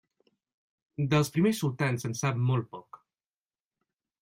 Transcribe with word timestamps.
Dels 1.11 1.29
primers 1.35 1.61
sultans 1.65 2.05
se'n 2.07 2.17
sap 2.23 2.41
molt 2.49 2.69
poc. 2.75 3.01